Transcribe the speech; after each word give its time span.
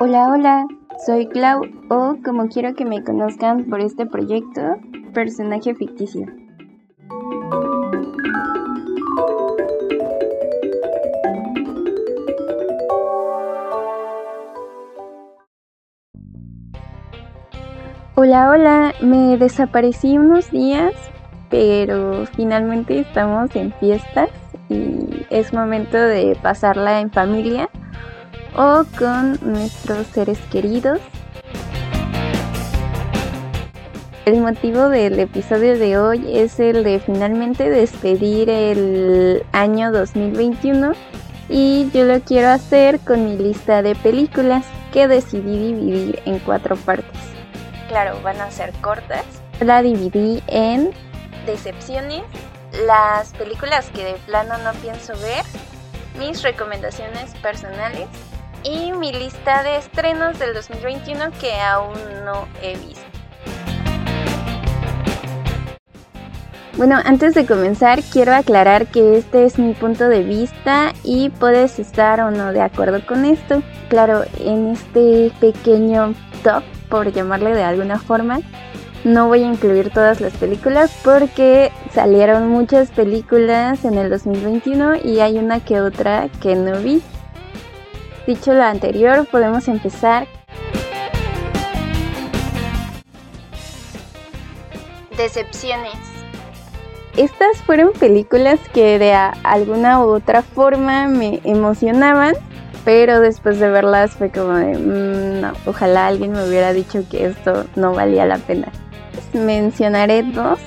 Hola, 0.00 0.28
hola, 0.28 0.66
soy 1.04 1.26
Clau 1.26 1.60
o 1.90 2.14
como 2.24 2.46
quiero 2.46 2.72
que 2.76 2.84
me 2.84 3.02
conozcan 3.02 3.64
por 3.64 3.80
este 3.80 4.06
proyecto, 4.06 4.60
personaje 5.12 5.74
ficticio. 5.74 6.24
Hola, 18.14 18.50
hola, 18.50 18.94
me 19.02 19.36
desaparecí 19.36 20.16
unos 20.16 20.52
días, 20.52 20.94
pero 21.50 22.24
finalmente 22.36 23.00
estamos 23.00 23.56
en 23.56 23.72
fiestas 23.80 24.30
y 24.68 25.26
es 25.30 25.52
momento 25.52 25.96
de 25.96 26.38
pasarla 26.40 27.00
en 27.00 27.10
familia 27.10 27.68
o 28.56 28.84
con 28.98 29.38
nuestros 29.42 30.06
seres 30.08 30.38
queridos. 30.50 31.00
El 34.24 34.40
motivo 34.40 34.90
del 34.90 35.18
episodio 35.20 35.78
de 35.78 35.96
hoy 35.96 36.38
es 36.38 36.60
el 36.60 36.84
de 36.84 37.00
finalmente 37.00 37.70
despedir 37.70 38.50
el 38.50 39.42
año 39.52 39.90
2021 39.90 40.92
y 41.48 41.88
yo 41.94 42.04
lo 42.04 42.20
quiero 42.20 42.48
hacer 42.48 43.00
con 43.00 43.24
mi 43.24 43.38
lista 43.38 43.80
de 43.80 43.94
películas 43.94 44.66
que 44.92 45.08
decidí 45.08 45.72
dividir 45.72 46.22
en 46.26 46.40
cuatro 46.40 46.76
partes. 46.76 47.18
Claro, 47.88 48.20
van 48.22 48.38
a 48.40 48.50
ser 48.50 48.72
cortas. 48.82 49.24
La 49.60 49.82
dividí 49.82 50.42
en 50.46 50.90
decepciones, 51.46 52.22
las 52.86 53.32
películas 53.32 53.88
que 53.94 54.04
de 54.04 54.14
plano 54.26 54.58
no 54.58 54.72
pienso 54.82 55.14
ver, 55.14 55.44
mis 56.18 56.42
recomendaciones 56.42 57.30
personales 57.36 58.08
y 58.64 58.92
mi 58.92 59.12
lista 59.12 59.62
de 59.62 59.76
estrenos 59.76 60.38
del 60.38 60.54
2021 60.54 61.30
que 61.40 61.54
aún 61.60 61.94
no 62.24 62.46
he 62.62 62.76
visto. 62.76 63.08
Bueno, 66.76 66.96
antes 67.04 67.34
de 67.34 67.44
comenzar 67.44 68.00
quiero 68.04 68.32
aclarar 68.34 68.86
que 68.86 69.18
este 69.18 69.44
es 69.44 69.58
mi 69.58 69.74
punto 69.74 70.08
de 70.08 70.22
vista 70.22 70.92
y 71.02 71.28
puedes 71.30 71.80
estar 71.80 72.20
o 72.20 72.30
no 72.30 72.52
de 72.52 72.60
acuerdo 72.60 73.04
con 73.04 73.24
esto. 73.24 73.64
Claro, 73.88 74.22
en 74.38 74.68
este 74.68 75.32
pequeño 75.40 76.14
top, 76.44 76.62
por 76.88 77.12
llamarle 77.12 77.52
de 77.52 77.64
alguna 77.64 77.98
forma, 77.98 78.40
no 79.02 79.26
voy 79.26 79.42
a 79.42 79.48
incluir 79.48 79.90
todas 79.90 80.20
las 80.20 80.32
películas 80.34 80.96
porque 81.02 81.72
salieron 81.92 82.48
muchas 82.48 82.90
películas 82.90 83.84
en 83.84 83.98
el 83.98 84.08
2021 84.08 84.96
y 85.04 85.18
hay 85.18 85.38
una 85.38 85.58
que 85.58 85.80
otra 85.80 86.28
que 86.40 86.54
no 86.54 86.78
vi. 86.78 87.02
Dicho 88.28 88.52
lo 88.52 88.62
anterior, 88.62 89.26
podemos 89.30 89.68
empezar. 89.68 90.26
Decepciones. 95.16 95.94
Estas 97.16 97.56
fueron 97.62 97.94
películas 97.94 98.60
que 98.74 98.98
de 98.98 99.14
alguna 99.14 100.04
u 100.04 100.10
otra 100.10 100.42
forma 100.42 101.08
me 101.08 101.40
emocionaban, 101.44 102.34
pero 102.84 103.20
después 103.20 103.58
de 103.60 103.70
verlas 103.70 104.10
fue 104.10 104.30
como 104.30 104.52
de, 104.52 104.76
mm, 104.76 105.40
no, 105.40 105.52
ojalá 105.64 106.08
alguien 106.08 106.32
me 106.32 106.46
hubiera 106.46 106.74
dicho 106.74 107.04
que 107.10 107.28
esto 107.28 107.64
no 107.76 107.94
valía 107.94 108.26
la 108.26 108.36
pena. 108.36 108.68
Mencionaré 109.32 110.22
dos. 110.22 110.58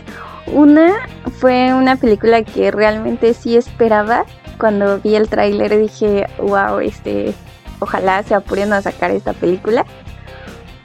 Una 0.47 0.93
fue 1.39 1.75
una 1.75 1.95
película 1.95 2.41
que 2.41 2.71
realmente 2.71 3.35
sí 3.35 3.55
esperaba. 3.55 4.25
Cuando 4.57 4.99
vi 4.99 5.13
el 5.13 5.29
tráiler 5.29 5.77
dije, 5.77 6.25
wow, 6.39 6.79
este, 6.79 7.35
ojalá 7.81 8.23
se 8.23 8.33
apuren 8.33 8.71
a 8.71 8.81
sacar 8.81 9.11
esta 9.11 9.33
película. 9.33 9.85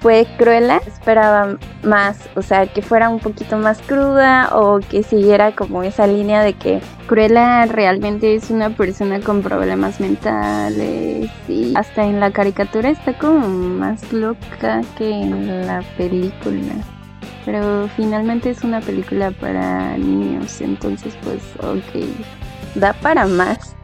Fue 0.01 0.27
Cruella, 0.39 0.81
esperaba 0.87 1.57
más, 1.83 2.19
o 2.37 2.43
sea, 2.43 2.67
que 2.67 2.83
fuera 2.83 3.09
un 3.09 3.19
poquito 3.19 3.57
más 3.57 3.81
cruda 3.81 4.51
o 4.53 4.79
que 4.79 5.03
siguiera 5.03 5.53
como 5.53 5.83
esa 5.83 6.07
línea 6.07 6.43
de 6.43 6.53
que 6.53 6.81
Cruella 7.07 7.67
realmente 7.67 8.35
es 8.35 8.51
una 8.51 8.71
persona 8.71 9.21
con 9.21 9.43
problemas 9.43 9.99
mentales 9.99 11.31
y 11.49 11.73
hasta 11.77 12.05
en 12.05 12.21
la 12.21 12.31
caricatura 12.31 12.91
está 12.91 13.17
como 13.19 13.49
más 13.49 14.13
loca 14.13 14.83
que 14.97 15.11
en 15.11 15.67
la 15.67 15.83
película. 15.97 16.75
Pero 17.45 17.89
finalmente 17.97 18.51
es 18.51 18.63
una 18.65 18.81
película 18.81 19.31
para 19.31 19.97
niños, 19.97 20.61
entonces 20.61 21.15
pues 21.23 21.41
ok, 21.61 22.05
da 22.75 22.93
para 22.93 23.27
más. 23.27 23.76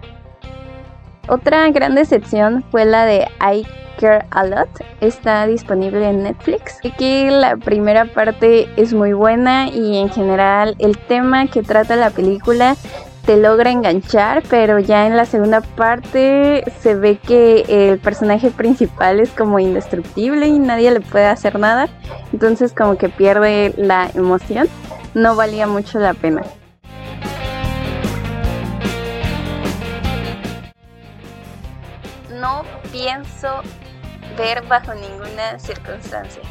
Otra 1.33 1.67
gran 1.71 1.95
decepción 1.95 2.63
fue 2.71 2.85
la 2.85 3.07
de 3.07 3.27
I 3.41 3.67
Care 3.99 4.27
A 4.33 4.45
Lot. 4.45 4.69
Está 5.01 5.47
disponible 5.47 6.07
en 6.07 6.25
Netflix. 6.25 6.77
Aquí 6.85 7.31
la 7.31 7.57
primera 7.57 8.05
parte 8.05 8.69
es 8.77 8.93
muy 8.93 9.15
buena 9.15 9.71
y 9.71 9.97
en 9.97 10.11
general 10.11 10.77
el 10.79 10.99
tema 10.99 11.47
que 11.47 11.63
trata 11.63 11.97
la 11.97 12.11
película 12.11 12.77
te 13.25 13.39
logra 13.39 13.71
enganchar, 13.71 14.43
pero 14.51 14.79
ya 14.79 15.07
en 15.07 15.17
la 15.17 15.25
segunda 15.25 15.63
parte 15.63 16.71
se 16.81 16.97
ve 16.97 17.17
que 17.17 17.65
el 17.67 17.99
personaje 17.99 18.51
principal 18.51 19.19
es 19.19 19.31
como 19.31 19.59
indestructible 19.59 20.49
y 20.49 20.59
nadie 20.59 20.91
le 20.91 21.01
puede 21.01 21.29
hacer 21.29 21.59
nada. 21.59 21.89
Entonces 22.35 22.75
como 22.75 22.99
que 22.99 23.09
pierde 23.09 23.73
la 23.79 24.11
emoción. 24.15 24.69
No 25.15 25.35
valía 25.35 25.67
mucho 25.67 25.99
la 25.99 26.13
pena. 26.13 26.43
No 32.43 32.63
pienso 32.91 33.63
ver 34.37 34.67
bajo 34.67 34.93
ninguna 34.95 35.59
circunstancia. 35.59 36.43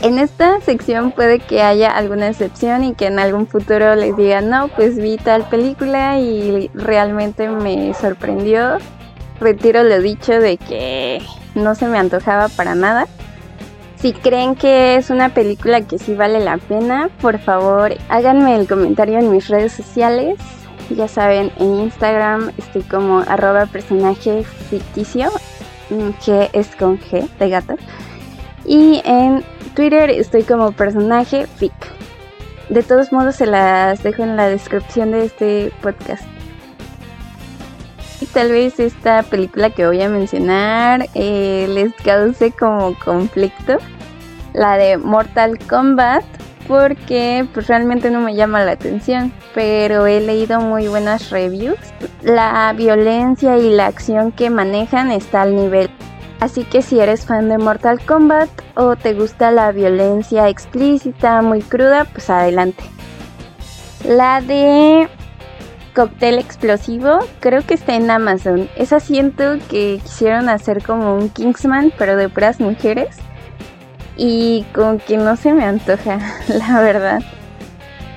En 0.00 0.18
esta 0.18 0.60
sección 0.60 1.10
puede 1.10 1.40
que 1.40 1.60
haya 1.62 1.90
alguna 1.90 2.28
excepción 2.28 2.84
y 2.84 2.94
que 2.94 3.06
en 3.06 3.18
algún 3.18 3.48
futuro 3.48 3.96
les 3.96 4.16
diga, 4.16 4.40
no, 4.40 4.68
pues 4.68 4.96
vi 4.96 5.16
tal 5.16 5.48
película 5.48 6.20
y 6.20 6.70
realmente 6.72 7.48
me 7.48 7.92
sorprendió. 7.94 8.78
Retiro 9.40 9.82
lo 9.82 10.00
dicho 10.00 10.38
de 10.38 10.56
que 10.56 11.20
no 11.56 11.74
se 11.74 11.86
me 11.86 11.98
antojaba 11.98 12.48
para 12.48 12.76
nada. 12.76 13.08
Si 13.96 14.12
creen 14.12 14.54
que 14.54 14.94
es 14.94 15.10
una 15.10 15.30
película 15.30 15.80
que 15.80 15.98
sí 15.98 16.14
vale 16.14 16.38
la 16.38 16.58
pena, 16.58 17.10
por 17.20 17.40
favor 17.40 17.96
háganme 18.08 18.54
el 18.54 18.68
comentario 18.68 19.18
en 19.18 19.32
mis 19.32 19.48
redes 19.48 19.72
sociales 19.72 20.38
ya 20.94 21.08
saben, 21.08 21.52
en 21.58 21.74
Instagram 21.80 22.50
estoy 22.58 22.82
como 22.82 23.20
arroba 23.20 23.66
personaje 23.66 24.44
ficticio, 24.44 25.30
mm, 25.90 26.10
que 26.24 26.50
es 26.52 26.74
con 26.76 26.98
G 26.98 27.28
de 27.38 27.48
gato. 27.48 27.74
Y 28.64 29.02
en 29.04 29.44
Twitter 29.74 30.10
estoy 30.10 30.42
como 30.42 30.72
personaje 30.72 31.46
fic. 31.46 31.72
De 32.68 32.82
todos 32.82 33.12
modos 33.12 33.36
se 33.36 33.46
las 33.46 34.02
dejo 34.02 34.22
en 34.22 34.36
la 34.36 34.48
descripción 34.48 35.12
de 35.12 35.24
este 35.24 35.72
podcast. 35.80 36.24
Y 38.20 38.26
tal 38.26 38.50
vez 38.50 38.80
esta 38.80 39.22
película 39.22 39.70
que 39.70 39.86
voy 39.86 40.02
a 40.02 40.08
mencionar 40.08 41.06
eh, 41.14 41.66
les 41.68 41.94
cause 42.04 42.52
como 42.52 42.98
conflicto. 42.98 43.78
La 44.52 44.76
de 44.76 44.98
Mortal 44.98 45.58
Kombat 45.68 46.24
porque 46.68 47.48
pues 47.54 47.66
realmente 47.66 48.10
no 48.10 48.20
me 48.20 48.34
llama 48.34 48.64
la 48.64 48.72
atención, 48.72 49.32
pero 49.54 50.06
he 50.06 50.20
leído 50.20 50.60
muy 50.60 50.86
buenas 50.86 51.30
reviews. 51.30 51.78
La 52.22 52.72
violencia 52.76 53.56
y 53.56 53.70
la 53.70 53.86
acción 53.86 54.30
que 54.30 54.50
manejan 54.50 55.10
está 55.10 55.42
al 55.42 55.56
nivel. 55.56 55.90
Así 56.40 56.62
que 56.62 56.82
si 56.82 57.00
eres 57.00 57.24
fan 57.24 57.48
de 57.48 57.58
Mortal 57.58 57.98
Kombat 58.04 58.50
o 58.76 58.94
te 58.94 59.14
gusta 59.14 59.50
la 59.50 59.72
violencia 59.72 60.48
explícita, 60.48 61.42
muy 61.42 61.62
cruda, 61.62 62.04
pues 62.04 62.30
adelante. 62.30 62.84
La 64.06 64.40
de 64.40 65.08
cóctel 65.94 66.38
explosivo, 66.38 67.18
creo 67.40 67.66
que 67.66 67.74
está 67.74 67.96
en 67.96 68.08
Amazon. 68.08 68.68
Es 68.76 68.92
asiento 68.92 69.56
que 69.68 69.98
quisieron 70.00 70.48
hacer 70.48 70.84
como 70.84 71.16
un 71.16 71.28
Kingsman, 71.28 71.92
pero 71.98 72.16
de 72.16 72.28
puras 72.28 72.60
mujeres 72.60 73.16
y 74.18 74.64
con 74.74 74.98
que 74.98 75.16
no 75.16 75.36
se 75.36 75.54
me 75.54 75.64
antoja, 75.64 76.18
la 76.48 76.80
verdad. 76.80 77.22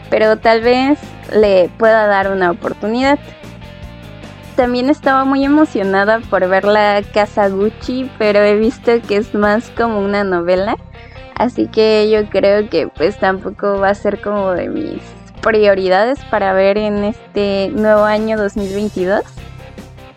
Pero 0.10 0.38
tal 0.38 0.62
vez 0.62 1.00
le 1.34 1.70
pueda 1.78 2.08
dar 2.08 2.32
una 2.32 2.52
oportunidad. 2.52 3.20
También 4.58 4.90
estaba 4.90 5.24
muy 5.24 5.46
emocionada 5.46 6.20
por 6.20 6.46
ver 6.50 6.66
la 6.66 7.02
Casa 7.14 7.48
Gucci, 7.48 8.10
pero 8.18 8.40
he 8.40 8.58
visto 8.58 8.92
que 9.08 9.18
es 9.18 9.34
más 9.34 9.70
como 9.70 10.00
una 10.00 10.26
novela. 10.26 10.76
Así 11.36 11.68
que 11.68 12.10
yo 12.12 12.30
creo 12.30 12.70
que 12.70 12.88
pues 12.88 13.18
tampoco 13.18 13.80
va 13.80 13.90
a 13.90 13.96
ser 13.96 14.20
como 14.22 14.52
de 14.52 14.68
mis 14.68 15.02
prioridades 15.42 16.20
para 16.26 16.54
ver 16.54 16.78
en 16.78 17.04
este 17.06 17.70
nuevo 17.74 18.04
año 18.04 18.38
2022. 18.38 19.22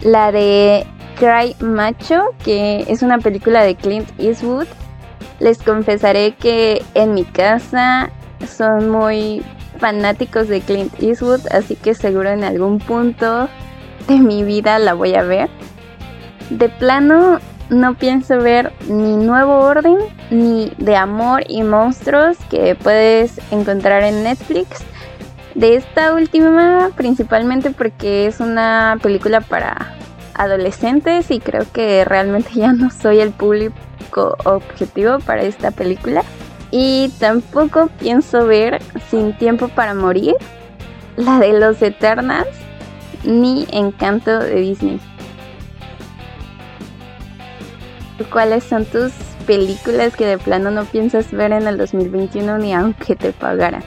La 0.01 0.33
de 0.33 0.87
Cry 1.19 1.55
Macho, 1.61 2.35
que 2.45 2.85
es 2.89 3.03
una 3.03 3.19
película 3.19 3.63
de 3.63 3.77
Clint 3.77 4.09
Eastwood 4.19 4.67
les 5.41 5.59
confesaré 5.59 6.35
que 6.35 6.83
en 6.95 7.15
mi 7.15 7.25
casa 7.25 8.11
son 8.47 8.91
muy 8.91 9.43
fanáticos 9.79 10.49
de 10.49 10.61
Clint 10.61 10.93
Eastwood, 11.03 11.41
así 11.51 11.77
que 11.77 11.95
seguro 11.95 12.31
en 12.31 12.45
algún 12.45 12.79
punto 12.79 13.49
de 14.09 14.17
mi 14.17 14.45
vida 14.45 14.79
la 14.79 14.95
voy 14.95 15.15
a 15.15 15.23
ver. 15.23 15.49
De 16.51 16.69
plano, 16.69 17.39
no 17.71 17.95
pienso 17.95 18.39
ver 18.39 18.73
ni 18.89 19.17
Nuevo 19.17 19.59
Orden 19.59 19.97
ni 20.31 20.73
de 20.79 20.97
Amor 20.97 21.45
y 21.49 21.63
Monstruos 21.63 22.37
que 22.51 22.75
puedes 22.75 23.41
encontrar 23.51 24.03
en 24.05 24.23
Netflix. 24.23 24.83
De 25.55 25.77
esta 25.77 26.15
última 26.15 26.91
principalmente 26.97 27.71
porque 27.71 28.27
es 28.27 28.41
una 28.41 28.99
película 29.03 29.41
para 29.41 29.95
adolescentes 30.35 31.31
y 31.31 31.39
creo 31.39 31.65
que 31.73 32.05
realmente 32.05 32.51
ya 32.55 32.73
no 32.73 32.91
soy 32.91 33.21
el 33.21 33.31
público 33.31 33.75
objetivo 34.45 35.19
para 35.21 35.43
esta 35.43 35.71
película. 35.71 36.23
Y 36.71 37.11
tampoco 37.21 37.89
pienso 38.01 38.47
ver 38.47 38.83
Sin 39.11 39.37
Tiempo 39.37 39.69
para 39.69 39.95
Morir, 39.95 40.35
la 41.17 41.39
de 41.39 41.53
los 41.53 41.81
Eternas, 41.83 42.47
ni 43.25 43.67
Encanto 43.71 44.41
de 44.41 44.57
Disney. 44.57 45.01
¿Cuáles 48.33 48.65
son 48.65 48.85
tus 48.85 49.13
películas 49.47 50.17
que 50.17 50.27
de 50.27 50.39
plano 50.39 50.71
no 50.71 50.85
piensas 50.85 51.31
ver 51.33 51.53
en 51.53 51.67
el 51.67 51.77
2021 51.77 52.59
ni 52.59 52.75
aunque 52.75 53.17
te 53.17 53.33
pagaran? 53.33 53.83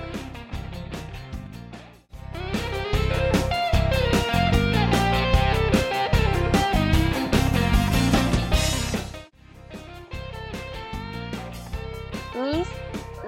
Mis 12.41 12.67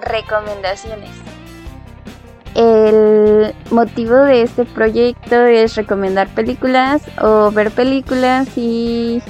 recomendaciones. 0.02 1.10
El 2.54 3.54
motivo 3.70 4.16
de 4.16 4.42
este 4.42 4.64
proyecto 4.64 5.36
es 5.46 5.76
recomendar 5.76 6.28
películas 6.28 7.02
o 7.20 7.50
ver 7.50 7.70
películas 7.70 8.48
y 8.56 9.22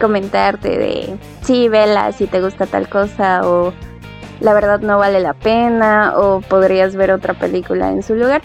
comentarte 0.00 0.76
de 0.76 1.18
sí, 1.42 1.68
vela 1.68 2.12
si 2.12 2.26
te 2.26 2.40
gusta 2.40 2.66
tal 2.66 2.88
cosa 2.88 3.48
o 3.48 3.72
la 4.40 4.52
verdad 4.52 4.80
no 4.80 4.98
vale 4.98 5.20
la 5.20 5.32
pena 5.32 6.14
o 6.16 6.40
podrías 6.40 6.96
ver 6.96 7.12
otra 7.12 7.34
película 7.34 7.90
en 7.90 8.02
su 8.02 8.14
lugar. 8.14 8.42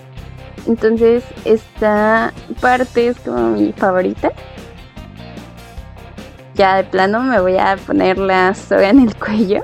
Entonces 0.67 1.23
esta 1.45 2.31
parte 2.59 3.07
es 3.07 3.19
como 3.19 3.49
mi 3.49 3.73
favorita. 3.73 4.31
Ya 6.53 6.75
de 6.75 6.83
plano 6.83 7.21
me 7.21 7.39
voy 7.41 7.57
a 7.57 7.77
poner 7.85 8.17
la 8.17 8.53
soga 8.53 8.89
en 8.89 8.99
el 8.99 9.15
cuello. 9.15 9.61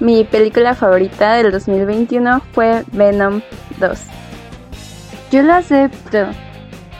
Mi 0.00 0.24
película 0.24 0.74
favorita 0.74 1.34
del 1.34 1.50
2021 1.52 2.42
fue 2.52 2.84
Venom 2.92 3.40
2. 3.78 4.00
Yo 5.30 5.42
lo 5.42 5.54
acepto 5.54 6.28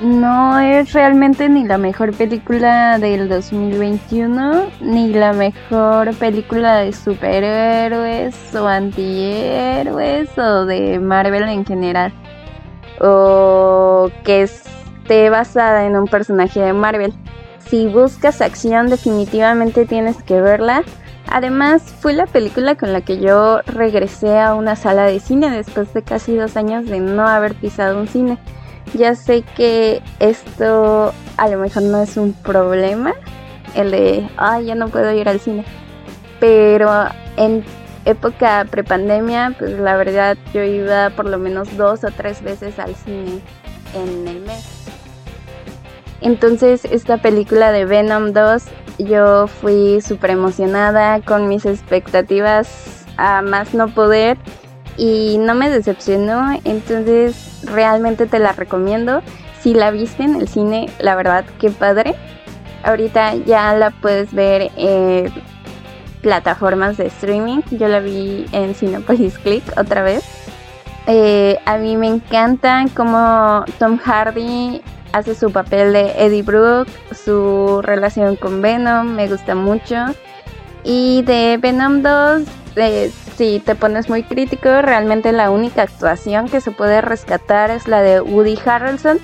no 0.00 0.58
es 0.60 0.92
realmente 0.92 1.48
ni 1.48 1.64
la 1.64 1.78
mejor 1.78 2.12
película 2.12 2.98
del 2.98 3.30
2021, 3.30 4.66
ni 4.80 5.12
la 5.14 5.32
mejor 5.32 6.14
película 6.16 6.80
de 6.80 6.92
superhéroes 6.92 8.54
o 8.54 8.66
antihéroes 8.66 10.36
o 10.36 10.66
de 10.66 10.98
Marvel 10.98 11.44
en 11.44 11.64
general. 11.64 12.12
O 13.00 14.10
que 14.22 14.42
esté 14.42 15.30
basada 15.30 15.86
en 15.86 15.96
un 15.96 16.06
personaje 16.06 16.60
de 16.60 16.74
Marvel. 16.74 17.14
Si 17.66 17.86
buscas 17.86 18.42
acción 18.42 18.88
definitivamente 18.88 19.86
tienes 19.86 20.22
que 20.22 20.42
verla. 20.42 20.82
Además 21.28 21.82
fue 22.00 22.12
la 22.12 22.26
película 22.26 22.76
con 22.76 22.92
la 22.92 23.00
que 23.00 23.18
yo 23.18 23.60
regresé 23.66 24.38
a 24.38 24.54
una 24.54 24.76
sala 24.76 25.04
de 25.04 25.20
cine 25.20 25.50
después 25.50 25.92
de 25.92 26.02
casi 26.02 26.36
dos 26.36 26.56
años 26.56 26.86
de 26.86 27.00
no 27.00 27.26
haber 27.26 27.54
pisado 27.54 27.98
un 27.98 28.06
cine. 28.06 28.38
Ya 28.94 29.14
sé 29.14 29.42
que 29.42 30.02
esto 30.20 31.12
a 31.36 31.48
lo 31.48 31.58
mejor 31.58 31.82
no 31.82 32.00
es 32.00 32.16
un 32.16 32.32
problema, 32.32 33.14
el 33.74 33.90
de, 33.90 34.28
ay, 34.36 34.66
ya 34.66 34.74
no 34.76 34.88
puedo 34.88 35.12
ir 35.12 35.28
al 35.28 35.40
cine. 35.40 35.64
Pero 36.38 36.90
en 37.36 37.64
época 38.04 38.64
prepandemia, 38.70 39.54
pues 39.58 39.78
la 39.78 39.96
verdad 39.96 40.36
yo 40.54 40.62
iba 40.62 41.10
por 41.10 41.26
lo 41.26 41.38
menos 41.38 41.76
dos 41.76 42.04
o 42.04 42.10
tres 42.12 42.42
veces 42.42 42.78
al 42.78 42.94
cine 42.94 43.40
en 43.94 44.28
el 44.28 44.40
mes. 44.42 44.85
Entonces 46.20 46.84
esta 46.84 47.18
película 47.18 47.72
de 47.72 47.84
Venom 47.84 48.32
2 48.32 48.64
yo 48.98 49.46
fui 49.46 50.00
súper 50.00 50.30
emocionada 50.30 51.20
con 51.20 51.48
mis 51.48 51.66
expectativas 51.66 53.04
a 53.16 53.42
más 53.42 53.74
no 53.74 53.88
poder 53.88 54.38
y 54.96 55.36
no 55.38 55.54
me 55.54 55.68
decepcionó, 55.68 56.58
entonces 56.64 57.60
realmente 57.64 58.26
te 58.26 58.38
la 58.38 58.52
recomiendo. 58.52 59.22
Si 59.60 59.74
la 59.74 59.90
viste 59.90 60.22
en 60.22 60.36
el 60.36 60.48
cine, 60.48 60.88
la 60.98 61.14
verdad 61.16 61.44
que 61.58 61.70
padre. 61.70 62.14
Ahorita 62.82 63.34
ya 63.34 63.74
la 63.74 63.90
puedes 63.90 64.32
ver 64.32 64.70
en 64.76 65.32
plataformas 66.22 66.96
de 66.96 67.06
streaming. 67.06 67.60
Yo 67.72 67.88
la 67.88 68.00
vi 68.00 68.46
en 68.52 68.74
Cinepolis 68.74 69.38
Click 69.38 69.64
otra 69.76 70.02
vez. 70.02 70.24
Eh, 71.06 71.58
a 71.66 71.76
mí 71.78 71.96
me 71.96 72.08
encanta 72.08 72.84
cómo 72.94 73.64
Tom 73.78 73.98
Hardy 73.98 74.82
hace 75.16 75.34
su 75.34 75.50
papel 75.50 75.94
de 75.94 76.12
Eddie 76.18 76.42
Brooke, 76.42 76.90
su 77.14 77.80
relación 77.82 78.36
con 78.36 78.60
Venom, 78.60 79.14
me 79.14 79.28
gusta 79.28 79.54
mucho. 79.54 79.96
Y 80.84 81.22
de 81.22 81.58
Venom 81.58 82.02
2, 82.02 82.42
eh, 82.76 83.10
si 83.36 83.60
te 83.60 83.74
pones 83.74 84.10
muy 84.10 84.22
crítico, 84.22 84.82
realmente 84.82 85.32
la 85.32 85.50
única 85.50 85.82
actuación 85.82 86.48
que 86.48 86.60
se 86.60 86.70
puede 86.70 87.00
rescatar 87.00 87.70
es 87.70 87.88
la 87.88 88.02
de 88.02 88.20
Woody 88.20 88.58
Harrelson. 88.62 89.18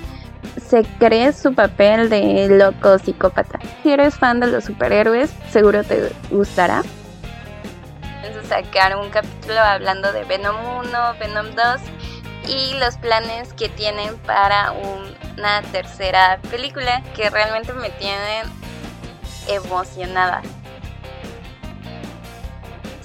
Se 0.57 0.83
cree 0.99 1.31
su 1.31 1.53
papel 1.53 2.09
de 2.09 2.47
loco 2.49 2.97
psicópata. 2.97 3.59
Si 3.83 3.91
eres 3.91 4.15
fan 4.15 4.39
de 4.39 4.47
los 4.47 4.65
superhéroes, 4.65 5.31
seguro 5.51 5.83
te 5.83 6.11
gustará. 6.31 6.81
Vamos 8.23 8.51
a 8.51 8.61
sacar 8.63 8.97
un 8.97 9.09
capítulo 9.09 9.59
hablando 9.59 10.11
de 10.11 10.23
Venom 10.23 10.55
1, 10.79 10.89
Venom 11.19 11.45
2 11.55 12.02
y 12.47 12.77
los 12.77 12.97
planes 12.97 13.53
que 13.53 13.69
tienen 13.69 14.17
para 14.19 14.71
una 14.71 15.61
tercera 15.71 16.39
película 16.49 17.01
que 17.15 17.29
realmente 17.29 17.73
me 17.73 17.89
tienen 17.91 18.47
emocionada. 19.47 20.41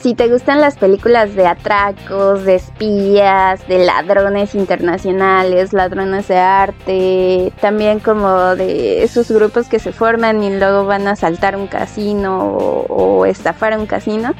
Si 0.01 0.15
te 0.15 0.29
gustan 0.29 0.61
las 0.61 0.77
películas 0.77 1.35
de 1.35 1.45
atracos, 1.49 2.45
de 2.45 2.55
espías, 2.55 3.67
de 3.67 3.85
ladrones 3.85 4.55
internacionales, 4.55 5.73
ladrones 5.73 6.29
de 6.29 6.39
arte, 6.39 7.53
también 7.61 7.99
como 7.99 8.55
de 8.55 9.03
esos 9.03 9.29
grupos 9.29 9.67
que 9.67 9.81
se 9.81 9.91
forman 9.91 10.45
y 10.45 10.57
luego 10.57 10.85
van 10.85 11.09
a 11.09 11.17
saltar 11.17 11.57
un 11.57 11.67
casino 11.67 12.39
o, 12.39 13.27
estafar 13.27 13.77
un 13.77 13.87
casino, 13.87 14.35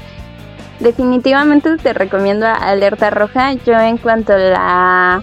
definitivamente 0.81 1.77
te 1.77 1.93
recomiendo 1.93 2.47
Alerta 2.47 3.11
Roja. 3.11 3.55
Yo 3.55 3.79
en 3.79 3.99
cuanto 3.99 4.37
la 4.37 5.23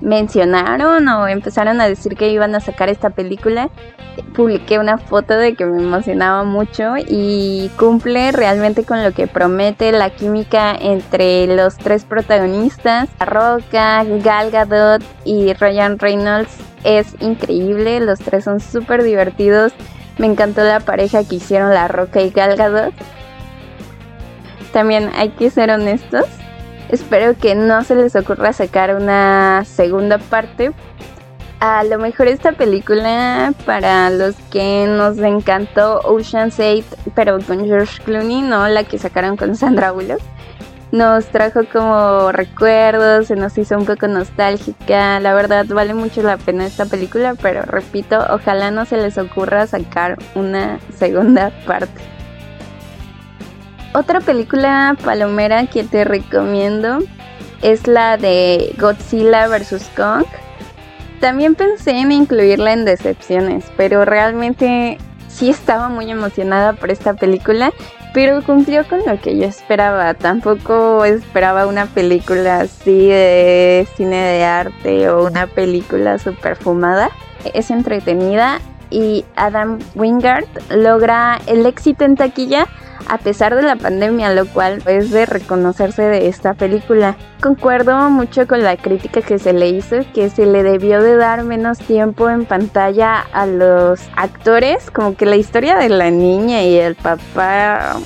mencionaron 0.00 1.08
o 1.08 1.26
empezaron 1.26 1.80
a 1.80 1.88
decir 1.88 2.16
que 2.16 2.30
iban 2.30 2.54
a 2.54 2.60
sacar 2.60 2.88
esta 2.88 3.10
película, 3.10 3.70
publiqué 4.34 4.78
una 4.78 4.98
foto 4.98 5.36
de 5.36 5.54
que 5.54 5.64
me 5.64 5.82
emocionaba 5.82 6.44
mucho 6.44 6.94
y 6.98 7.70
cumple 7.78 8.32
realmente 8.32 8.84
con 8.84 9.02
lo 9.02 9.12
que 9.12 9.26
promete 9.26 9.92
la 9.92 10.10
química 10.10 10.74
entre 10.78 11.46
los 11.46 11.76
tres 11.76 12.04
protagonistas, 12.04 13.08
La 13.18 13.26
Roca, 13.26 14.04
Gal 14.04 14.50
Gadot 14.50 15.02
y 15.24 15.52
Ryan 15.54 15.98
Reynolds 15.98 16.56
es 16.84 17.14
increíble, 17.20 18.00
los 18.00 18.18
tres 18.18 18.44
son 18.44 18.60
súper 18.60 19.02
divertidos, 19.02 19.72
me 20.18 20.26
encantó 20.26 20.62
la 20.62 20.80
pareja 20.80 21.24
que 21.24 21.36
hicieron 21.36 21.72
La 21.74 21.88
Roca 21.88 22.20
y 22.20 22.30
Gal 22.30 22.56
Gadot. 22.56 22.94
También 24.76 25.10
hay 25.16 25.30
que 25.30 25.48
ser 25.48 25.70
honestos, 25.70 26.26
espero 26.90 27.34
que 27.34 27.54
no 27.54 27.82
se 27.82 27.94
les 27.94 28.14
ocurra 28.14 28.52
sacar 28.52 28.94
una 28.94 29.64
segunda 29.64 30.18
parte 30.18 30.70
a 31.60 31.82
lo 31.82 31.98
mejor 31.98 32.28
esta 32.28 32.52
película 32.52 33.54
para 33.64 34.10
los 34.10 34.34
que 34.52 34.84
nos 34.86 35.16
encantó 35.16 36.00
Ocean's 36.04 36.60
8 36.60 36.84
pero 37.14 37.38
con 37.40 37.64
George 37.64 38.02
Clooney, 38.02 38.42
no 38.42 38.68
la 38.68 38.84
que 38.84 38.98
sacaron 38.98 39.38
con 39.38 39.56
Sandra 39.56 39.92
Bullock. 39.92 40.20
Nos 40.92 41.24
trajo 41.28 41.60
como 41.72 42.30
recuerdos, 42.32 43.28
se 43.28 43.36
nos 43.36 43.56
hizo 43.56 43.78
un 43.78 43.86
poco 43.86 44.08
nostálgica. 44.08 45.20
La 45.20 45.32
verdad 45.32 45.64
vale 45.70 45.94
mucho 45.94 46.22
la 46.22 46.36
pena 46.36 46.66
esta 46.66 46.84
película, 46.84 47.34
pero 47.40 47.62
repito, 47.62 48.18
ojalá 48.28 48.70
no 48.70 48.84
se 48.84 48.98
les 48.98 49.16
ocurra 49.16 49.66
sacar 49.66 50.18
una 50.34 50.78
segunda 50.98 51.50
parte. 51.66 52.15
Otra 53.96 54.20
película 54.20 54.94
palomera 55.02 55.64
que 55.68 55.82
te 55.82 56.04
recomiendo 56.04 56.98
es 57.62 57.86
la 57.86 58.18
de 58.18 58.74
Godzilla 58.78 59.48
vs. 59.48 59.90
Kong 59.96 60.26
también 61.18 61.54
pensé 61.54 61.92
en 61.92 62.12
incluirla 62.12 62.74
en 62.74 62.84
Decepciones, 62.84 63.64
pero 63.78 64.04
realmente 64.04 64.98
sí 65.28 65.48
estaba 65.48 65.88
muy 65.88 66.10
emocionada 66.10 66.74
por 66.74 66.90
esta 66.90 67.14
película, 67.14 67.72
pero 68.12 68.42
cumplió 68.42 68.86
con 68.86 69.00
lo 69.06 69.18
que 69.18 69.38
yo 69.38 69.46
esperaba. 69.46 70.12
Tampoco 70.12 71.06
esperaba 71.06 71.66
una 71.66 71.86
película 71.86 72.60
así 72.60 73.08
de 73.08 73.88
cine 73.96 74.16
de 74.20 74.44
arte 74.44 75.08
o 75.08 75.24
una 75.24 75.46
película 75.46 76.18
super 76.18 76.56
fumada. 76.56 77.08
Es 77.54 77.70
entretenida 77.70 78.60
y 78.90 79.24
Adam 79.36 79.78
Wingard 79.94 80.46
logra 80.70 81.40
el 81.46 81.66
éxito 81.66 82.04
en 82.04 82.16
taquilla 82.16 82.66
a 83.08 83.18
pesar 83.18 83.54
de 83.54 83.62
la 83.62 83.76
pandemia, 83.76 84.32
lo 84.32 84.46
cual 84.46 84.82
es 84.86 85.10
de 85.10 85.26
reconocerse 85.26 86.02
de 86.02 86.28
esta 86.28 86.54
película. 86.54 87.16
Concuerdo 87.40 88.10
mucho 88.10 88.46
con 88.46 88.62
la 88.62 88.76
crítica 88.76 89.22
que 89.22 89.38
se 89.38 89.52
le 89.52 89.68
hizo, 89.68 89.98
que 90.14 90.30
se 90.30 90.46
le 90.46 90.62
debió 90.62 91.02
de 91.02 91.16
dar 91.16 91.44
menos 91.44 91.78
tiempo 91.78 92.28
en 92.28 92.44
pantalla 92.44 93.20
a 93.32 93.46
los 93.46 94.00
actores, 94.16 94.90
como 94.90 95.16
que 95.16 95.26
la 95.26 95.36
historia 95.36 95.76
de 95.76 95.88
la 95.88 96.10
niña 96.10 96.62
y 96.62 96.76
el 96.76 96.94
papá 96.94 97.96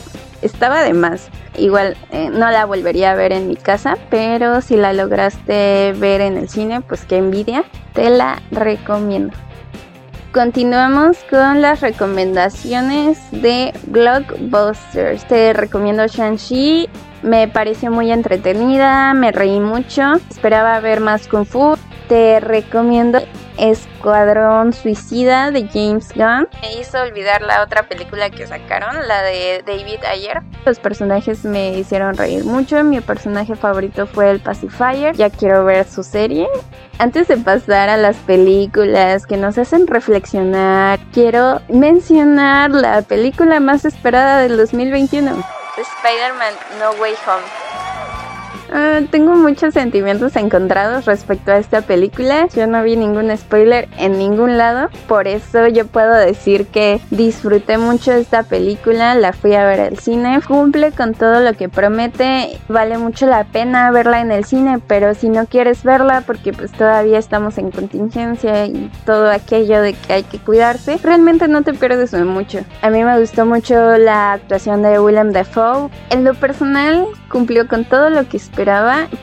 estaba 0.43 0.83
de 0.83 0.93
más. 0.93 1.29
Igual 1.57 1.97
eh, 2.11 2.31
no 2.31 2.51
la 2.51 2.65
volvería 2.65 3.13
a 3.13 3.15
ver 3.15 3.33
en 3.33 3.49
mi 3.49 3.57
casa, 3.57 3.97
pero 4.09 4.61
si 4.61 4.77
la 4.77 4.93
lograste 4.93 5.93
ver 5.97 6.21
en 6.21 6.37
el 6.37 6.49
cine, 6.49 6.81
pues 6.81 7.05
qué 7.05 7.19
envidia, 7.19 7.65
te 7.93 8.09
la 8.11 8.41
recomiendo. 8.51 9.37
Continuamos 10.33 11.19
con 11.29 11.61
las 11.61 11.81
recomendaciones 11.81 13.19
de 13.33 13.73
Blockbusters. 13.89 15.27
Te 15.27 15.53
recomiendo 15.53 16.07
Shang-Chi. 16.07 16.89
Me 17.25 17.49
pareció 17.49 17.91
muy 17.91 18.13
entretenida, 18.13 19.13
me 19.13 19.33
reí 19.33 19.59
mucho. 19.59 20.03
Esperaba 20.31 20.79
ver 20.79 21.01
más 21.01 21.27
Kung 21.27 21.45
Fu. 21.45 21.77
Te 22.09 22.39
recomiendo 22.39 23.19
Escuadrón 23.61 24.73
Suicida 24.73 25.51
de 25.51 25.69
James 25.69 26.13
Gunn. 26.15 26.49
Me 26.63 26.81
hizo 26.81 26.99
olvidar 27.01 27.43
la 27.43 27.63
otra 27.63 27.83
película 27.83 28.31
que 28.31 28.47
sacaron, 28.47 29.07
la 29.07 29.23
de 29.23 29.63
David 29.67 30.03
Ayer. 30.05 30.41
Los 30.65 30.79
personajes 30.79 31.45
me 31.45 31.79
hicieron 31.79 32.17
reír 32.17 32.45
mucho. 32.45 32.83
Mi 32.83 33.01
personaje 33.01 33.55
favorito 33.55 34.07
fue 34.07 34.31
el 34.31 34.41
Pacifier. 34.41 35.15
Ya 35.15 35.29
quiero 35.31 35.65
ver 35.65 35.87
su 35.87 36.03
serie. 36.03 36.49
Antes 36.99 37.29
de 37.29 37.37
pasar 37.37 37.89
a 37.91 37.97
las 37.97 38.17
películas 38.17 39.27
que 39.27 39.37
nos 39.37 39.59
hacen 39.59 39.87
reflexionar, 39.87 40.99
quiero 41.13 41.61
mencionar 41.69 42.71
la 42.71 43.03
película 43.03 43.61
más 43.61 43.85
esperada 43.85 44.41
del 44.41 44.57
2021. 44.57 45.31
Spider-Man 45.77 46.55
No 46.79 46.93
Way 47.01 47.15
Home. 47.27 47.70
Ah, 48.73 49.01
tengo 49.11 49.35
muchos 49.35 49.75
sentimientos 49.75 50.37
encontrados 50.37 51.07
respecto 51.07 51.51
a 51.51 51.59
esta 51.59 51.83
película. 51.83 52.47
Yo 52.55 52.67
no 52.69 52.83
vi 52.85 52.97
ningún 52.97 53.37
spoiler 53.37 53.89
en 53.99 54.17
ningún 54.17 54.59
lado. 54.59 54.89
Por 55.09 55.27
eso 55.27 55.67
yo 55.67 55.87
puedo 55.87 56.15
decir 56.15 56.67
que 56.69 57.01
disfruté 57.11 57.79
mucho 57.79 58.13
esta 58.13 58.45
película. 58.45 59.17
La 59.17 59.33
fui 59.33 59.55
a 59.55 59.65
ver 59.65 59.81
al 59.81 59.99
cine. 59.99 60.41
Cumple 60.47 60.93
con 60.93 61.15
todo 61.15 61.41
lo 61.41 61.55
que 61.55 61.69
promete. 61.69 62.59
Vale 62.69 62.97
mucho 62.99 63.27
la 63.27 63.45
pena 63.45 63.91
verla 63.91 64.21
en 64.21 64.31
el 64.31 64.45
cine. 64.45 64.79
Pero 64.87 65.15
si 65.15 65.29
no 65.29 65.47
quieres 65.47 65.83
verla 65.83 66.23
porque 66.25 66.53
pues 66.53 66.71
todavía 66.71 67.19
estamos 67.19 67.59
en 67.59 67.73
contingencia 67.73 68.67
y 68.67 68.91
todo 69.05 69.31
aquello 69.31 69.83
de 69.83 69.95
que 69.95 70.13
hay 70.13 70.23
que 70.23 70.39
cuidarse, 70.39 70.99
realmente 71.03 71.49
no 71.49 71.63
te 71.63 71.75
pierdes 71.75 72.13
mucho. 72.13 72.61
A 72.83 72.91
mí 72.91 73.03
me 73.03 73.19
gustó 73.19 73.47
mucho 73.47 73.97
la 73.99 74.33
actuación 74.33 74.83
de 74.83 75.01
Willem 75.01 75.33
Dafoe. 75.33 75.91
En 76.11 76.25
lo 76.25 76.35
personal 76.35 77.07
cumplió 77.31 77.67
con 77.69 77.85
todo 77.85 78.11
lo 78.11 78.29
que 78.29 78.37
esperaba, 78.37 78.60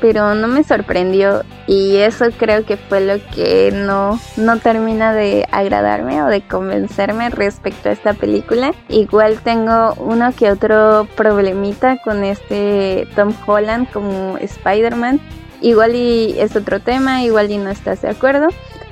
pero 0.01 0.35
no 0.35 0.47
me 0.47 0.63
sorprendió 0.63 1.43
y 1.67 1.97
eso 1.97 2.25
creo 2.37 2.65
que 2.65 2.77
fue 2.77 3.01
lo 3.01 3.15
que 3.33 3.71
no, 3.71 4.19
no 4.37 4.57
termina 4.59 5.13
de 5.13 5.47
agradarme 5.51 6.21
o 6.23 6.27
de 6.27 6.41
convencerme 6.41 7.29
respecto 7.29 7.89
a 7.89 7.91
esta 7.91 8.13
película. 8.13 8.71
Igual 8.89 9.39
tengo 9.41 9.93
uno 9.97 10.31
que 10.33 10.51
otro 10.51 11.07
problemita 11.15 11.97
con 12.03 12.23
este 12.23 13.07
Tom 13.15 13.33
Holland 13.45 13.91
como 13.91 14.37
Spider-Man. 14.37 15.19
Igual 15.61 15.95
y 15.95 16.35
es 16.39 16.55
otro 16.55 16.79
tema, 16.79 17.23
igual 17.23 17.51
y 17.51 17.57
no 17.57 17.69
estás 17.69 18.01
de 18.01 18.09
acuerdo. 18.09 18.47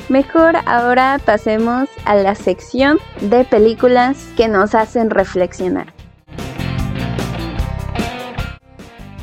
Mejor 0.09 0.57
ahora 0.65 1.19
pasemos 1.23 1.89
a 2.05 2.15
la 2.15 2.35
sección 2.35 2.99
de 3.21 3.43
películas 3.43 4.17
que 4.37 4.47
nos 4.47 4.75
hacen 4.75 5.09
reflexionar. 5.09 5.94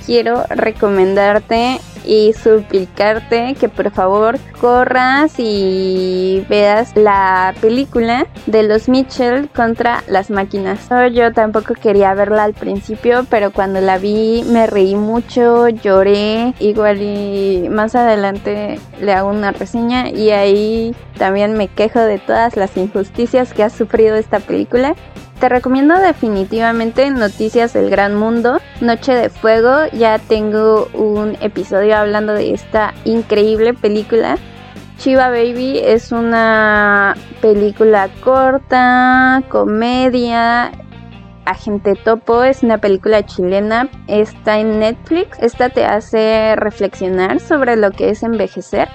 Quiero 0.05 0.45
recomendarte 0.51 1.81
y 2.05 2.33
suplicarte 2.33 3.55
que 3.59 3.69
por 3.69 3.91
favor 3.91 4.39
corras 4.61 5.35
y 5.39 6.45
veas 6.49 6.97
la 6.97 7.55
película 7.61 8.27
de 8.47 8.63
los 8.65 8.89
Mitchell 8.89 9.49
contra 9.51 10.03
las 10.09 10.31
máquinas. 10.31 10.89
Yo 11.13 11.33
tampoco 11.33 11.75
quería 11.75 12.15
verla 12.15 12.45
al 12.45 12.55
principio, 12.55 13.27
pero 13.31 13.53
cuando 13.53 13.81
la 13.81 13.99
vi 13.99 14.45
me 14.47 14.67
reí 14.67 14.95
mucho, 14.95 15.69
lloré, 15.69 16.55
igual 16.59 17.01
y 17.03 17.69
más 17.71 17.95
adelante 17.95 18.79
le 19.01 19.13
hago 19.13 19.31
una 19.31 19.53
reseña 19.53 20.09
y 20.09 20.31
ahí 20.31 20.95
también 21.19 21.55
me 21.55 21.69
quejo 21.69 22.01
de 22.01 22.19
todas 22.19 22.57
las 22.57 22.77
injusticias 22.77 23.53
que 23.53 23.63
ha 23.63 23.71
sufrido 23.71 24.17
esta 24.17 24.41
película 24.41 24.95
te 25.43 25.49
recomiendo 25.49 25.99
definitivamente 25.99 27.11
Noticias 27.11 27.73
del 27.73 27.91
Gran 27.91 28.15
Mundo, 28.15 28.61
Noche 28.81 29.13
de 29.13 29.29
Fuego. 29.29 29.89
Ya 29.93 30.21
tengo 30.21 30.89
un 30.95 31.37
episodio 31.41 31.97
hablando 31.97 32.33
de 32.33 32.55
esta 32.55 32.95
increíble 33.05 33.75
película. 33.75 34.39
Chiva 34.99 35.31
Baby 35.31 35.81
es 35.83 36.13
una 36.13 37.17
película 37.41 38.09
corta, 38.23 39.43
comedia, 39.49 40.71
Agente 41.45 41.97
Topo 41.97 42.45
es 42.45 42.63
una 42.63 42.79
película 42.79 43.27
chilena, 43.27 43.89
está 44.07 44.61
en 44.61 44.79
Netflix. 44.79 45.41
Esta 45.41 45.71
te 45.71 45.85
hace 45.85 46.55
reflexionar 46.55 47.41
sobre 47.41 47.75
lo 47.75 47.91
que 47.91 48.11
es 48.11 48.23
envejecer 48.23 48.89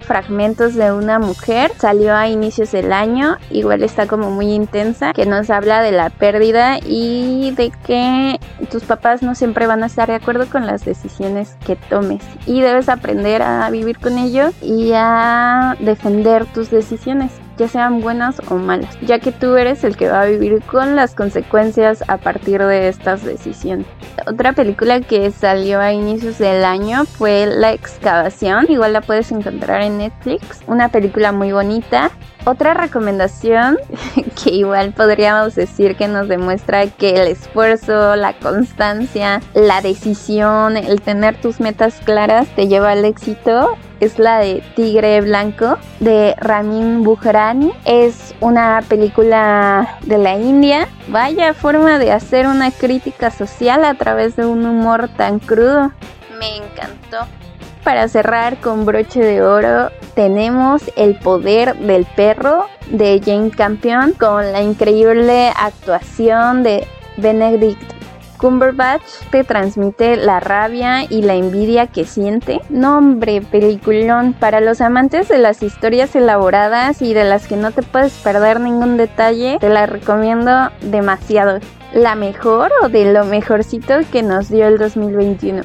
fragmentos 0.00 0.74
de 0.74 0.92
una 0.92 1.18
mujer, 1.18 1.72
salió 1.78 2.14
a 2.14 2.28
inicios 2.28 2.72
del 2.72 2.92
año, 2.92 3.36
igual 3.50 3.82
está 3.82 4.06
como 4.06 4.30
muy 4.30 4.52
intensa, 4.52 5.12
que 5.12 5.26
nos 5.26 5.50
habla 5.50 5.82
de 5.82 5.92
la 5.92 6.10
pérdida 6.10 6.78
y 6.84 7.52
de 7.56 7.70
que 7.86 8.38
tus 8.70 8.84
papás 8.84 9.22
no 9.22 9.34
siempre 9.34 9.66
van 9.66 9.82
a 9.82 9.86
estar 9.86 10.08
de 10.08 10.14
acuerdo 10.14 10.46
con 10.46 10.66
las 10.66 10.84
decisiones 10.84 11.56
que 11.66 11.76
tomes 11.76 12.22
y 12.46 12.60
debes 12.60 12.88
aprender 12.88 13.42
a 13.42 13.68
vivir 13.70 13.98
con 13.98 14.18
ello 14.18 14.50
y 14.62 14.92
a 14.94 15.76
defender 15.80 16.46
tus 16.46 16.70
decisiones 16.70 17.32
ya 17.60 17.68
sean 17.68 18.00
buenas 18.00 18.40
o 18.48 18.56
malas, 18.56 18.98
ya 19.02 19.18
que 19.18 19.32
tú 19.32 19.54
eres 19.56 19.84
el 19.84 19.94
que 19.98 20.08
va 20.08 20.22
a 20.22 20.26
vivir 20.26 20.62
con 20.62 20.96
las 20.96 21.14
consecuencias 21.14 22.02
a 22.08 22.16
partir 22.16 22.64
de 22.64 22.88
estas 22.88 23.22
decisiones. 23.22 23.86
Otra 24.30 24.52
película 24.52 25.00
que 25.00 25.28
salió 25.32 25.80
a 25.80 25.92
inicios 25.92 26.38
del 26.38 26.64
año 26.64 27.04
fue 27.04 27.46
La 27.46 27.72
excavación, 27.72 28.66
igual 28.68 28.92
la 28.92 29.00
puedes 29.00 29.32
encontrar 29.32 29.82
en 29.82 29.98
Netflix, 29.98 30.60
una 30.68 30.88
película 30.88 31.32
muy 31.32 31.50
bonita. 31.50 32.12
Otra 32.44 32.74
recomendación 32.74 33.76
que 34.44 34.50
igual 34.50 34.92
podríamos 34.92 35.56
decir 35.56 35.96
que 35.96 36.06
nos 36.06 36.28
demuestra 36.28 36.86
que 36.86 37.20
el 37.20 37.26
esfuerzo, 37.26 38.14
la 38.14 38.34
constancia, 38.34 39.40
la 39.54 39.80
decisión, 39.80 40.76
el 40.76 41.00
tener 41.00 41.40
tus 41.40 41.58
metas 41.58 41.96
claras 42.04 42.46
te 42.54 42.68
lleva 42.68 42.92
al 42.92 43.04
éxito 43.04 43.76
es 44.00 44.18
la 44.18 44.38
de 44.38 44.62
Tigre 44.74 45.20
Blanco 45.20 45.78
de 46.00 46.34
Ramin 46.38 47.04
Bujrani. 47.04 47.72
Es 47.84 48.34
una 48.40 48.82
película 48.88 49.98
de 50.02 50.18
la 50.18 50.36
India. 50.36 50.88
Vaya 51.08 51.54
forma 51.54 51.98
de 51.98 52.12
hacer 52.12 52.46
una 52.46 52.70
crítica 52.70 53.30
social 53.30 53.84
a 53.84 53.94
través 53.94 54.36
de 54.36 54.46
un 54.46 54.64
humor 54.64 55.08
tan 55.16 55.38
crudo. 55.38 55.92
Me 56.38 56.56
encantó. 56.56 57.26
Para 57.84 58.08
cerrar 58.08 58.58
con 58.58 58.84
broche 58.84 59.20
de 59.20 59.42
oro, 59.42 59.90
tenemos 60.14 60.82
El 60.96 61.18
poder 61.18 61.76
del 61.76 62.04
perro 62.16 62.66
de 62.90 63.20
Jane 63.24 63.50
Campion 63.50 64.12
con 64.12 64.52
la 64.52 64.60
increíble 64.60 65.50
actuación 65.56 66.62
de 66.62 66.86
Benedict 67.16 67.99
Cumberbatch 68.40 69.02
te 69.30 69.44
transmite 69.44 70.16
la 70.16 70.40
rabia 70.40 71.04
y 71.04 71.22
la 71.22 71.34
envidia 71.34 71.88
que 71.88 72.06
siente. 72.06 72.60
Nombre, 72.70 73.42
peliculón. 73.42 74.32
Para 74.32 74.60
los 74.60 74.80
amantes 74.80 75.28
de 75.28 75.36
las 75.36 75.62
historias 75.62 76.16
elaboradas 76.16 77.02
y 77.02 77.12
de 77.12 77.24
las 77.24 77.46
que 77.46 77.56
no 77.56 77.70
te 77.70 77.82
puedes 77.82 78.14
perder 78.14 78.60
ningún 78.60 78.96
detalle, 78.96 79.58
te 79.60 79.68
la 79.68 79.84
recomiendo 79.84 80.70
demasiado. 80.80 81.60
La 81.92 82.14
mejor 82.14 82.72
o 82.82 82.88
de 82.88 83.12
lo 83.12 83.24
mejorcito 83.24 83.94
que 84.10 84.22
nos 84.22 84.48
dio 84.48 84.66
el 84.68 84.78
2021. 84.78 85.62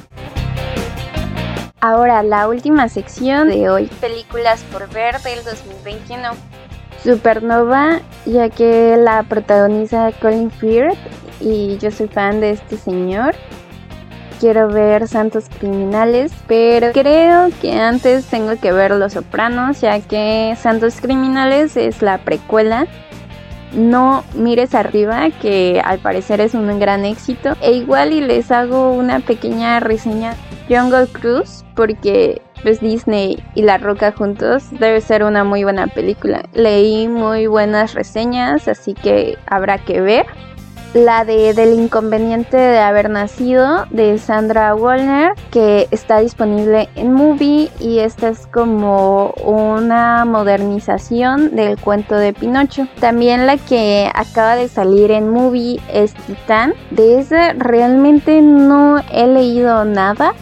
Ahora, 1.79 2.24
la 2.24 2.50
última 2.50 2.89
sección 2.89 3.48
de 3.48 3.70
hoy. 3.70 3.86
Películas 4.01 4.63
por 4.72 4.89
ver 4.89 5.22
del 5.22 5.44
2021. 5.46 6.29
Supernova, 7.03 8.00
ya 8.25 8.50
que 8.50 8.98
la 8.98 9.22
protagoniza 9.24 10.12
Colin 10.20 10.50
Firth 10.50 10.98
y 11.39 11.77
yo 11.77 11.92
soy 11.92 12.08
fan 12.08 12.39
de 12.39 12.51
este 12.51 12.77
señor. 12.77 13.36
Quiero 14.39 14.68
ver 14.68 15.08
Santos 15.08 15.46
Criminales, 15.60 16.32
pero 16.48 16.92
creo 16.92 17.50
que 17.62 17.80
antes 17.80 18.25
tengo 18.25 18.60
que 18.60 18.72
ver 18.72 18.92
Los 18.92 19.13
Sopranos, 19.13 19.80
ya 19.82 20.00
que 20.01 20.56
Santos 20.58 21.00
Criminales 21.01 21.77
es 21.77 22.01
la 22.01 22.18
precuela. 22.18 22.86
No 23.74 24.24
mires 24.36 24.75
arriba, 24.75 25.30
que 25.42 25.82
al 25.84 26.00
parecer 26.00 26.42
es 26.42 26.54
un 26.54 26.80
gran 26.80 27.06
éxito. 27.06 27.56
E 27.62 27.74
igual 27.74 28.13
y 28.13 28.22
les 28.22 28.51
hago 28.51 28.92
una 28.92 29.20
pequeña 29.20 29.80
reseña 29.80 30.36
Jungle 30.70 31.08
Cruise 31.08 31.65
porque 31.75 32.42
pues 32.63 32.80
Disney 32.80 33.38
y 33.54 33.62
La 33.62 33.77
Roca 33.77 34.12
juntos 34.12 34.63
debe 34.72 35.00
ser 35.00 35.24
una 35.24 35.44
muy 35.44 35.63
buena 35.63 35.88
película. 35.88 36.44
Leí 36.54 37.08
muy 37.08 37.48
buenas 37.48 37.94
reseñas, 37.94 38.68
así 38.68 38.94
que 38.94 39.38
habrá 39.46 39.77
que 39.77 40.01
ver 40.01 40.25
la 40.96 41.25
de 41.25 41.54
Del 41.54 41.74
inconveniente 41.74 42.56
de 42.56 42.80
haber 42.80 43.10
nacido 43.10 43.86
de 43.90 44.18
Sandra 44.18 44.74
Wallner 44.74 45.34
que 45.52 45.88
está 45.92 46.20
disponible 46.20 46.88
en 46.96 47.12
Movie 47.12 47.70
y 47.82 48.00
esta 48.00 48.30
es 48.30 48.48
como 48.48 49.32
una 49.44 50.24
modernización 50.24 51.54
del 51.54 51.78
cuento 51.78 52.16
de 52.16 52.32
Pinocho. 52.32 52.88
También 53.02 53.46
la 53.46 53.58
que 53.58 54.10
acaba 54.16 54.56
de 54.56 54.70
salir 54.70 55.12
en 55.12 55.30
Movie 55.30 55.82
es 55.92 56.14
Titán. 56.14 56.74
De 56.92 57.20
esa 57.20 57.52
realmente 57.54 58.42
no 58.42 59.04
he 59.12 59.28
leído 59.28 59.84
nada 59.84 60.34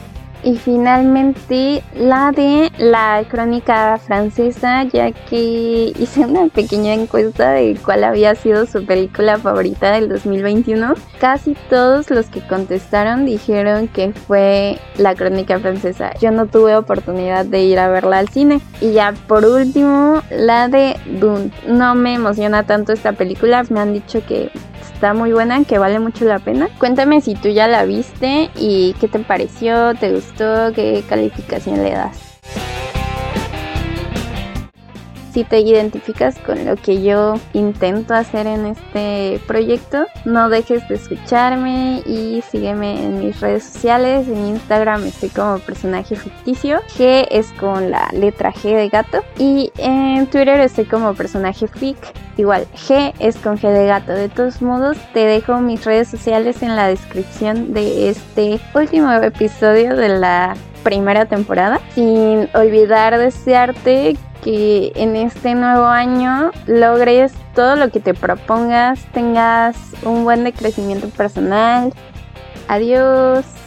y 0.44 0.58
finalmente 0.58 1.84
la 1.96 2.32
de 2.32 2.72
la 2.78 3.24
crónica 3.30 3.98
francesa, 3.98 4.84
ya 4.84 5.12
que 5.12 5.94
hice 5.98 6.22
una 6.22 6.48
pequeña 6.48 6.94
encuesta 6.94 7.52
de 7.52 7.78
cuál 7.84 8.04
había 8.04 8.36
sido 8.36 8.66
su 8.66 8.86
película 8.86 9.38
favorita 9.38 9.92
del 9.92 10.10
2021. 10.10 10.94
Casi 11.20 11.56
todos 11.70 12.10
los 12.10 12.28
que 12.28 12.46
contestaron 12.46 13.26
dijeron 13.26 13.88
que 13.88 14.12
fue 14.12 14.80
la 14.98 15.16
crónica 15.16 15.60
francesa. 15.60 16.14
Yo 16.20 16.32
no 16.32 16.48
tuve 16.48 16.76
oportunidad 16.76 17.46
de 17.46 17.64
ir 17.64 17.80
a 17.80 17.88
verla 17.88 18.20
al 18.20 18.30
cine. 18.30 18.60
Y 18.82 18.94
ya 18.94 19.14
por 19.28 19.46
último, 19.46 20.22
la 20.30 20.68
de 20.68 20.98
Dune. 21.20 21.52
No 21.68 21.96
me 21.96 22.14
emociona 22.14 22.64
tanto 22.64 22.92
esta 22.92 23.14
película. 23.14 23.64
Me 23.70 23.80
han 23.80 23.94
dicho 23.94 24.22
que 24.26 24.52
está 24.92 25.14
muy 25.14 25.32
buena, 25.32 25.64
que 25.64 25.78
vale 25.78 26.00
mucho 26.00 26.26
la 26.26 26.40
pena. 26.40 26.70
Cuéntame 26.80 27.22
si 27.22 27.36
tú 27.36 27.50
ya 27.50 27.68
la 27.68 27.86
viste 27.86 28.50
y 28.56 28.94
qué 29.00 29.08
te 29.08 29.20
pareció, 29.20 29.94
te 29.96 30.12
gustó, 30.12 30.74
qué 30.74 31.04
calificación 31.08 31.84
le 31.84 31.92
das. 31.92 32.33
Si 35.34 35.44
te 35.44 35.62
identificas 35.62 36.38
con 36.38 36.64
lo 36.64 36.76
que 36.76 37.02
yo 37.02 37.40
intento 37.54 38.14
hacer 38.14 38.46
en 38.46 38.68
este 38.68 39.42
proyecto, 39.48 40.06
no 40.26 40.48
dejes 40.48 40.88
de 40.88 40.94
escucharme 40.94 42.04
y 42.06 42.44
sígueme 42.52 43.04
en 43.04 43.20
mis 43.20 43.42
redes 43.42 43.64
sociales. 43.64 44.28
En 44.28 44.46
Instagram 44.46 45.04
estoy 45.06 45.30
como 45.30 45.58
personaje 45.58 46.16
ficticio. 46.16 46.82
G 47.00 47.26
es 47.32 47.52
con 47.54 47.90
la 47.90 48.10
letra 48.14 48.54
G 48.54 48.76
de 48.76 48.90
gato. 48.90 49.24
Y 49.40 49.72
en 49.78 50.28
Twitter 50.28 50.60
estoy 50.60 50.86
como 50.86 51.16
personaje 51.16 51.68
fic. 51.68 51.98
Igual, 52.38 52.68
G 52.76 53.14
es 53.18 53.36
con 53.38 53.58
G 53.58 53.72
de 53.72 53.88
gato. 53.88 54.12
De 54.12 54.30
todos 54.30 54.62
modos, 54.62 54.98
te 55.16 55.26
dejo 55.26 55.60
mis 55.62 55.84
redes 55.84 56.10
sociales 56.10 56.62
en 56.62 56.76
la 56.76 56.88
descripción 56.88 57.74
de 57.74 58.10
este 58.10 58.60
último 58.76 59.12
episodio 59.12 59.96
de 59.96 60.10
la 60.10 60.56
primera 60.84 61.26
temporada. 61.26 61.80
Sin 61.96 62.50
olvidar 62.54 63.18
desearte 63.18 64.18
que 64.44 64.92
en 64.96 65.16
este 65.16 65.56
nuevo 65.56 65.86
año 65.86 66.52
logres 66.68 67.34
todo 67.56 67.76
lo 67.76 67.90
que 67.90 68.00
te 68.00 68.14
propongas, 68.14 69.06
tengas 69.14 69.78
un 70.04 70.24
buen 70.24 70.52
crecimiento 70.52 71.08
personal. 71.10 71.94
Adiós. 72.68 73.63